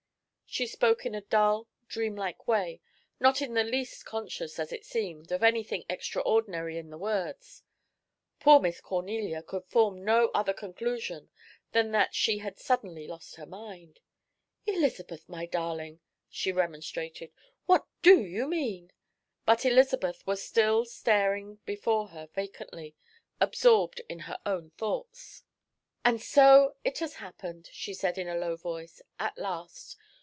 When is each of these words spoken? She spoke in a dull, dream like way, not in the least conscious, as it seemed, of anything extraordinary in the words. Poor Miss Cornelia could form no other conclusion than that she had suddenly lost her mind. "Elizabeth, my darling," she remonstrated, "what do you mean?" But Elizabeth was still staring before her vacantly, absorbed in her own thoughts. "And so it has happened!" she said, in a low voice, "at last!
She 0.45 0.67
spoke 0.67 1.05
in 1.05 1.15
a 1.15 1.21
dull, 1.21 1.69
dream 1.87 2.17
like 2.17 2.45
way, 2.45 2.81
not 3.21 3.41
in 3.41 3.53
the 3.53 3.63
least 3.63 4.03
conscious, 4.03 4.59
as 4.59 4.73
it 4.73 4.83
seemed, 4.83 5.31
of 5.31 5.43
anything 5.43 5.85
extraordinary 5.89 6.77
in 6.77 6.89
the 6.89 6.97
words. 6.97 7.63
Poor 8.41 8.59
Miss 8.59 8.81
Cornelia 8.81 9.43
could 9.43 9.63
form 9.63 10.03
no 10.03 10.27
other 10.33 10.51
conclusion 10.51 11.29
than 11.71 11.91
that 11.91 12.13
she 12.13 12.39
had 12.39 12.59
suddenly 12.59 13.07
lost 13.07 13.35
her 13.37 13.45
mind. 13.45 14.01
"Elizabeth, 14.67 15.23
my 15.29 15.45
darling," 15.45 16.01
she 16.29 16.51
remonstrated, 16.51 17.31
"what 17.65 17.87
do 18.01 18.21
you 18.21 18.45
mean?" 18.45 18.91
But 19.45 19.63
Elizabeth 19.63 20.27
was 20.27 20.43
still 20.43 20.83
staring 20.83 21.59
before 21.65 22.09
her 22.09 22.27
vacantly, 22.35 22.93
absorbed 23.39 24.01
in 24.09 24.19
her 24.19 24.37
own 24.45 24.71
thoughts. 24.71 25.45
"And 26.03 26.21
so 26.21 26.75
it 26.83 26.99
has 26.99 27.13
happened!" 27.15 27.69
she 27.71 27.93
said, 27.93 28.17
in 28.17 28.27
a 28.27 28.35
low 28.35 28.57
voice, 28.57 29.01
"at 29.17 29.37
last! 29.37 29.95